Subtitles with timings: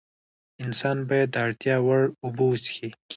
[0.63, 2.89] انسان باید د اړتیا وړ اوبه وڅښي